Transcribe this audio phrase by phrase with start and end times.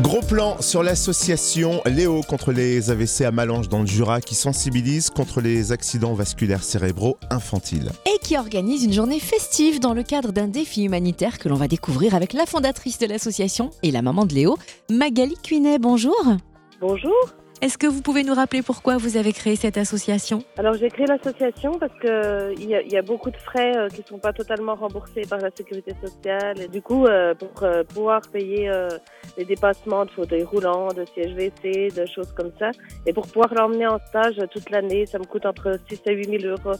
[0.00, 5.08] Gros plan sur l'association Léo contre les AVC à Malange dans le Jura qui sensibilise
[5.08, 7.90] contre les accidents vasculaires cérébraux infantiles.
[8.04, 11.66] et qui organise une journée festive dans le cadre d'un défi humanitaire que l'on va
[11.66, 14.58] découvrir avec la fondatrice de l'association et la maman de Léo,
[14.90, 15.78] Magali Cuinet.
[15.78, 16.14] Bonjour.
[16.80, 17.14] Bonjour.
[17.66, 20.44] Est-ce que vous pouvez nous rappeler pourquoi vous avez créé cette association?
[20.56, 23.88] Alors j'ai créé l'association parce que euh, y, a- y a beaucoup de frais euh,
[23.88, 26.60] qui sont pas totalement remboursés par la sécurité sociale.
[26.60, 27.50] Et du coup, euh, pour
[27.92, 28.70] pouvoir payer
[29.36, 32.70] les dépassements de fauteuils roulants, de sièges WC, de choses comme ça,
[33.04, 36.40] et pour pouvoir l'emmener en stage toute l'année, ça me coûte entre 6 et 8
[36.42, 36.76] 000 euros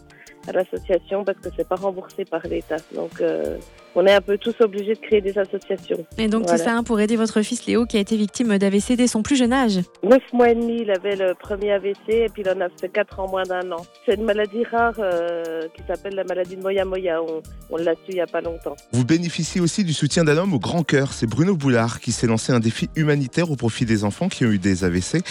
[0.47, 2.77] à l'association parce que c'est pas remboursé par l'État.
[2.95, 3.57] Donc euh,
[3.97, 6.05] on est un peu tous obligés de créer des associations.
[6.19, 6.59] Et donc Voilà.
[6.59, 9.23] tout ça hein, pour aider votre fils Léo qui a été victime d'AVC dès son
[9.25, 9.81] plus jeune âge?
[10.05, 12.89] Neuf mois et demi, il avait le premier AVC et puis il en a fait
[12.89, 13.85] quatre en moins d'un an.
[14.05, 17.23] C'est une maladie rare euh, qui s'appelle la maladie de Moya Moya.
[17.23, 18.77] On, on l'a su il y a pas longtemps.
[18.93, 22.27] Vous bénéficiez aussi du soutien d'un homme au grand cœur, c'est Bruno Boulard qui s'est
[22.27, 25.23] lancé un défi humanitaire au profit des enfants qui ont eu des AVC.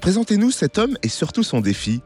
[0.00, 2.02] Présentez-nous cet homme et surtout son défi.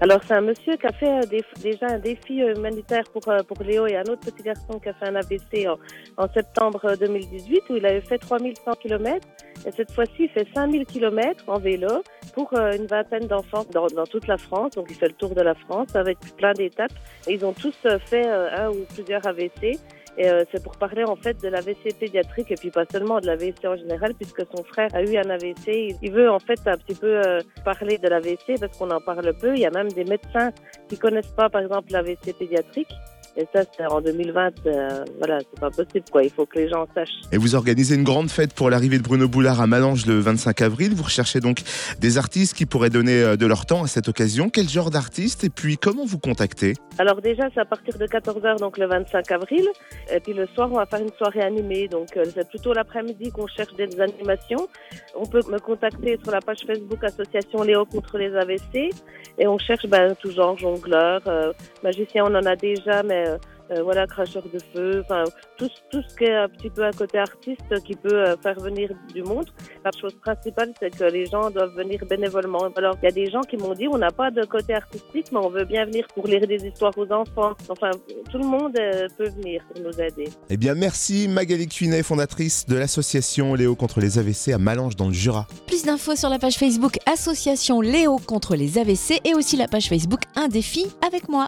[0.00, 3.22] Alors c'est un monsieur qui a fait euh, des- déjà un défi euh, humanitaire pour,
[3.46, 6.80] pour Léo et un autre petit garçon qui a fait un AVC en, en septembre
[6.86, 9.24] euh, 2018 où il avait fait 3100 km.
[9.64, 12.02] Et cette fois-ci, il fait 5000 km en vélo
[12.34, 14.72] pour euh, une vingtaine d'enfants dans, dans toute la France.
[14.72, 16.92] Donc il fait le tour de la France avec plein d'étapes.
[17.28, 19.78] Ils ont tous euh, fait euh, un ou plusieurs AVC.
[20.18, 23.26] Et euh, c'est pour parler en fait de l'AVC pédiatrique et puis pas seulement de
[23.26, 25.96] l'AVC en général puisque son frère a eu un AVC.
[26.02, 29.32] Il veut en fait un petit peu euh, parler de l'AVC parce qu'on en parle
[29.40, 29.54] peu.
[29.54, 30.52] Il y a même des médecins
[30.88, 32.92] qui connaissent pas par exemple l'AVC pédiatrique.
[33.36, 36.22] Et ça, c'est en 2020, euh, voilà, c'est pas possible quoi.
[36.22, 37.08] Il faut que les gens sachent.
[37.32, 40.60] Et vous organisez une grande fête pour l'arrivée de Bruno Boulard à Malange le 25
[40.60, 40.94] avril.
[40.94, 41.62] Vous recherchez donc
[41.98, 44.50] des artistes qui pourraient donner euh, de leur temps à cette occasion.
[44.50, 48.58] Quel genre d'artistes et puis comment vous contacter Alors déjà, c'est à partir de 14h,
[48.58, 49.66] donc le 25 avril.
[50.12, 51.88] Et puis le soir, on va faire une soirée animée.
[51.88, 54.68] Donc euh, c'est plutôt l'après-midi qu'on cherche des animations.
[55.16, 58.90] On peut me contacter sur la page Facebook Association Léo contre les AVC.
[59.38, 61.52] Et on cherche ben, tout genre, jongleur, euh,
[61.82, 63.38] magicien, on en a déjà, mais euh,
[63.72, 65.24] euh, voilà, cracheur de feu, enfin
[65.56, 68.58] tout, tout ce qui est un petit peu un côté artiste qui peut euh, faire
[68.60, 69.46] venir du monde.
[69.84, 72.68] La chose principale, c'est que les gens doivent venir bénévolement.
[72.76, 75.26] Alors, il y a des gens qui m'ont dit, on n'a pas de côté artistique,
[75.32, 77.52] mais on veut bien venir pour lire des histoires aux enfants.
[77.68, 77.90] Enfin,
[78.30, 80.28] tout le monde euh, peut venir pour nous aider.
[80.50, 85.08] Eh bien merci Magali Cuinet, fondatrice de l'association Léo contre les AVC à Malange dans
[85.08, 85.46] le Jura.
[85.66, 89.88] Plus d'infos sur la page Facebook Association Léo contre les AVC et aussi la page
[89.88, 91.40] Facebook Un défi avec moi.